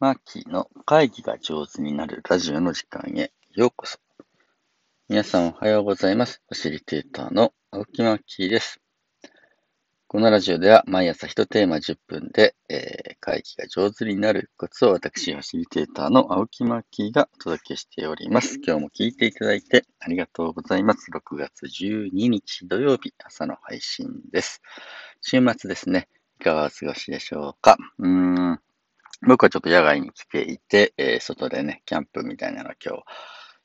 [0.00, 3.98] マーキーの会議が上手になるラジオの時間へようこそ。
[5.10, 6.40] 皆さんおはようございます。
[6.48, 8.80] ファシリテーターの青木マーキーです。
[10.06, 18.58] このラジオでは毎朝1テーマ10分で、えー、会議が上手になるコツを私、ファシリテーターの青木マーキーがお届けしております。
[18.66, 21.10] 今日も聞いていただいてありがとうございます。
[21.10, 24.62] 6月12日土曜日朝の配信です。
[25.20, 26.08] 週末ですね。
[26.40, 27.76] いかがお過ごしでしょうか？
[27.98, 28.08] うー
[28.54, 28.60] ん。
[29.26, 33.04] 僕はちょっと野外に来ていて、えー、外でね、キャンプみたいなの今日、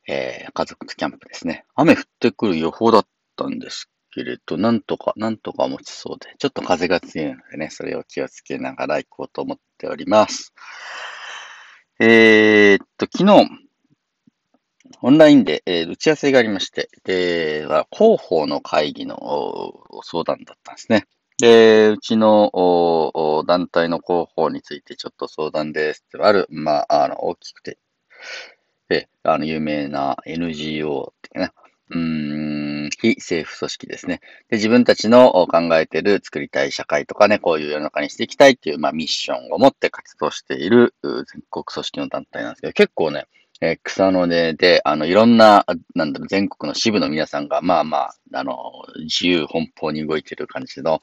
[0.07, 1.65] えー、家族とキャンプですね。
[1.75, 10.53] 雨降ってくる予報だったんですけれど、なんとか、なんとか持ちそうで、ちょっと風が強いのでね、それを気をつけながら行こうと思っております。
[11.99, 13.49] えー、っと、昨日、
[15.01, 21.07] オンラインで、えー、打ち合わせがありまして、で、は広報の会議の相談だったんですね。
[21.37, 22.51] で、うちの
[23.45, 27.77] 団体の広報についてちょっと相談ですってある、まあ、あの、大きくて、
[28.89, 31.51] え、あの、有名な NGO っていうね、
[31.89, 34.21] うん、非政府組織ですね。
[34.49, 43.25] で、自分たちの考えてる作りたい社会とかね、こういう世の中にしていきたいっていう、まあ、ミッションを持って活動している全国組織の団体なんですけど、結構ね、
[43.61, 48.53] えー、草の根で、あの、いろんな、なんだろう、全国の支部の皆さんが、まあまあ、あの、
[48.99, 51.01] 自由奔放に動いてる感じの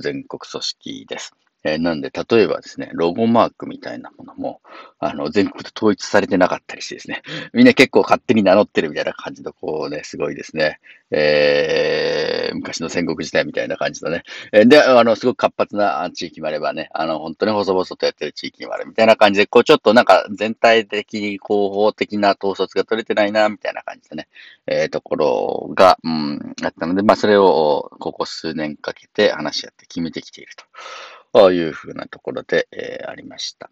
[0.00, 1.32] 全国組織です。
[1.64, 4.60] えー、なんで、例えばですね、ロゴマークみたいなものも、
[4.98, 14.22] あの、全国で統一されてなかったりしてですね、みんな結構勝手に名乗ってるみたいな感じの、こうね、すごいですね、えー、昔の戦国時代みたいな感じのね、
[14.52, 24.28] えで、あの、すごく活発な地域もあればね、あの、本当に細々とやってる地域もあるみたいな感じで、こう、ちょっとなんか全体的に広報的な統率が取れてないな、みたいな感じでね、
[24.66, 30.64] えー、ところが、うん、あったので、まあ、それを、ここ数年かけて話し合って決めてきていると。
[31.32, 33.70] というふうなところで、えー、ありました。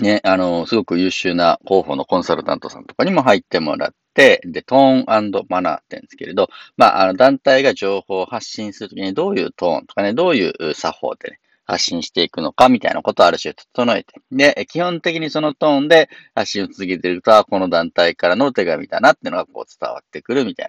[0.00, 14.14] ね、あの、すごく優秀な広報のコンサルタントさんとかにも入ってもらって、で、トーンマナーって言うんですけれど、まあ、あの、団体が情報を発信するときにどういうトーンとかね、どういう作法でね、発信していくのかみたいなことをある種整えて。
[14.32, 20.68] で、基本的にそのトーンで発信を続けていると、この団体からの手紙だなっていうのがこう伝わってくるみたい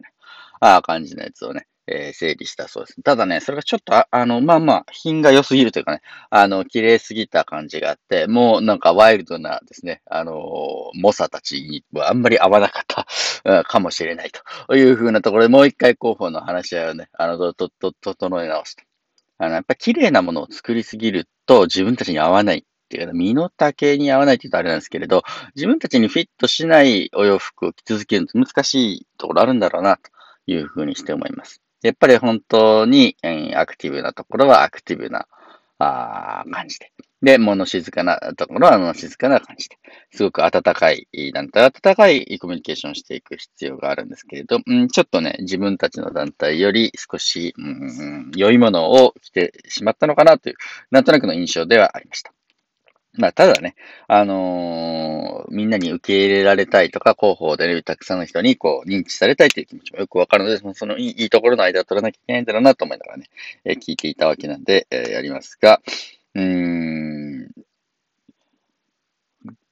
[0.60, 3.02] な、あ感じのやつをね、えー、整理したそうです。
[3.02, 12.84] ただね、それがちょっと、ああの、まあまあ、品が良すぎるというかね、あの、綺麗すぎた感じがあって、もうなんかワイルドなですね、あの、猛者たちにはあんまり合わなかっ
[13.44, 14.32] た かもしれない
[14.68, 18.84] というふうなところで、もう一回候補の話し合いをね、あの、と、と、と、整え直すと。
[19.40, 25.24] あの、やっぱ綺麗なものを作りすぎると自分たちに合わないっていうか、身の丈に合わないって言うとあれなんですけれど、
[25.56, 30.12] 自分たちにフィットしないお洋服を着続けるのって難しいところあるんだろうな、と
[30.48, 31.62] いうふうにして思います。
[31.82, 35.28] やっぱり本当に、えアクティブなところはアクティブな
[35.80, 36.92] あ感じで。
[37.22, 39.78] で、物静かなところは物静かな感じで。
[40.12, 50.56] すごく温かい団体、温かいコミュニケーションしていく必要があるんですけれど、うん、ちょっとね、自分たちの団体より少し、うん、良いものを着てしまったのかなという、
[50.92, 52.34] なんとなくの印象ではありました。
[53.14, 53.76] まあ、ただね、
[54.08, 63.26] あのー、みんなに受け入れられたいとか、広報で、ね、たくさんの人にこう認知されたいという気持ちもよくわかるので、そのいいいいところの間を取らなきゃいけないんだろうなと思いながらね、
[63.66, 65.82] えー、聞いていたわけなんで、えー、やりますが、
[66.36, 67.52] うーん、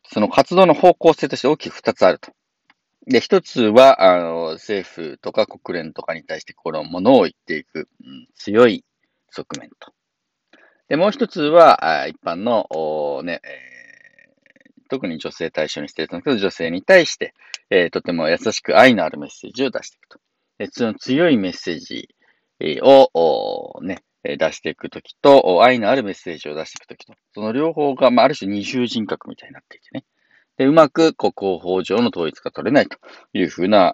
[0.09, 2.31] その活動の方向性として大きく二つあると。
[3.06, 8.84] で、一つは、あの、政府とか国連とかに対してこのものを言っていく、うん、強い
[9.30, 9.94] 側面と。
[10.90, 13.42] で、もう一つは、一般の、ね、
[14.90, 17.34] 特に女性対象にしてるんですけど、女性に対して、
[17.70, 20.20] えー、とても優しく愛のあるメッセージを出していくと。
[20.58, 22.09] でその強いメッセージ
[22.81, 30.04] を、ね、出していくときと、愛のあるメッセージを出していくときと、その両方が、まあ、ある種二重人格みたいになっていてね。
[30.58, 32.98] で、うまく、こう、広報上の統一が取れないと
[33.34, 33.94] いうふうな、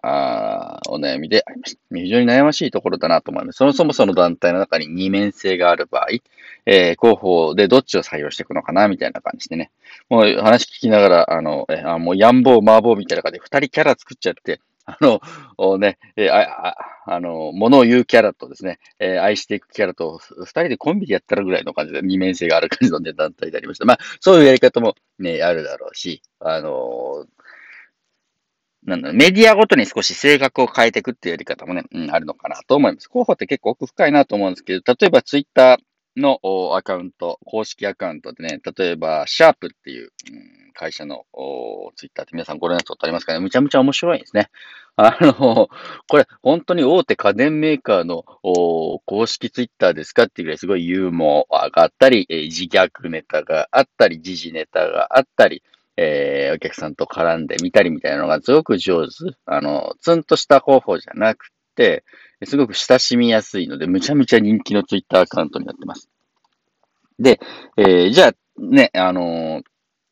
[0.94, 1.81] お悩みでありました。
[1.96, 3.58] 非常に悩ましいところだなと思います。
[3.58, 6.08] そもそもその団体の中に二面性がある場合、
[6.66, 9.72] えー、広報でどっちを採用していくのかな、みたいな感じでね。
[10.10, 16.75] もう話聞きながら、あの、えあもう、やんぼう、まーぼうみたいな感じで二人キャラ作っちゃって、あの、ね、えー、あ、
[17.06, 23.86] あの、物を言うキャラとですね、えー、愛していくキャラと、二人でコンビでやったらぐらいの感じで、二面性がある感じの、ね、団体でありました。
[23.86, 27.25] まあ、そういうやり方もね、あるだろうし、あの
[28.85, 33.07] なんだ、メディアごとに少し性格を変えていくっていうやり方もね、うん、あるのかなと思います。
[33.07, 36.39] 候補って結構奥深いなと思うんですけど、例えばツイッターの
[36.75, 41.25] アカウント、公式アカウントでね、例えば、シャープっていう、うん会社の
[41.95, 43.39] ツイッターって皆さんご覧になったことありますかね？
[43.39, 44.50] むちゃむちゃ面白いんですね。
[44.95, 45.69] あの、
[46.07, 48.24] これ本当に大手家電メーカーの
[49.06, 55.62] 公式ツイッターですかっていうぐらいすごいユーモアがあったり、え、自虐ネタがあったり、時事ネタがあったり、
[55.98, 59.12] えー、お客さんと絡んでみたりみたいなのがすごく上手。
[59.45, 62.04] あの、ツンとした方法じゃなくて、
[62.45, 66.10] すごく親しみやすいので、むちゃむちゃ人気のツイッターアカウントになってます。
[67.19, 67.40] で、
[67.78, 69.63] えー、じゃあ、ね、あのー、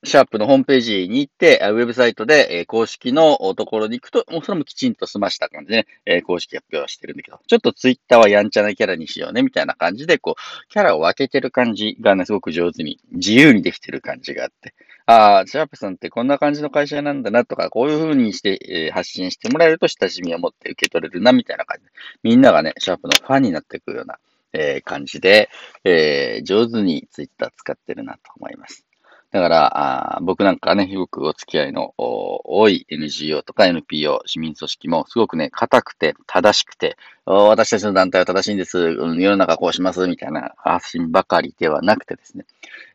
[0.04, 14.74] シャープのホームページに行って、ウェブサイトで、公式のところに行くと、もうそれもきちんと済ました感じでね、公式発表はしてるんだけど、ちょっとツイッターはやんちゃなキャラにしようね、みたいな感じで、こう、キャラを分けてる感じがね、すごく上手に、自由にできてる感じがあって、
[15.06, 21.92] ああ、シャープさんってこんな感じの会社なんだなとか、こういう風にして、発信してもらえると親しみを持って受け取れるな、みたいな感じで、
[22.24, 24.18] みんながね、シャープのファンになっていくような、
[24.54, 25.50] え、感じで、
[25.84, 28.84] え、上手にツイッター使ってるなと思います。
[29.32, 42.46] だから、あ僕なんかね、よくお付き合いの多い NGO とか NPO、市民組織もすごくね、硬くて正しくて、私たちの団体は正しいんです、世の中こうします、みたいな発信ばかりではなくてですね、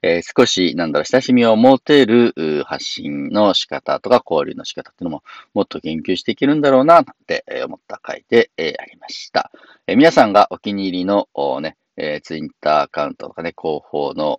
[0.03, 2.35] えー、少し、なんだろう、親しみを持てる
[2.67, 5.23] 発信の仕方とか交流の仕方っていうのも
[5.55, 9.51] もっと研究していけるんだろうな、って思った回で、ありました。
[9.87, 11.29] えー、皆さんがお気に入りの
[11.63, 14.39] ね、えー、ツイッターアカウントとかね、広報の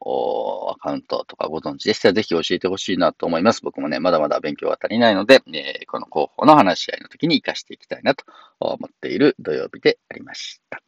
[0.72, 3.62] アカウントとかご存知でしたらぜひ教えてほしいなと思います。
[3.64, 8.26] 僕もね、まだまだ勉強が足りないので、えー、この広報の話し合いの時に活かしていきたいなと
[8.60, 10.82] 思っている土曜日でありました。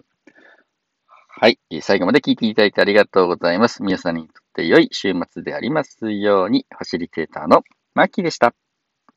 [1.28, 1.60] はい。
[1.82, 3.82] 最後まで聞いていただいてありがとうございます。
[3.82, 7.64] 皆さんにとって良い週末でありますように、ファシリテーターの
[7.94, 8.54] マッキーでした。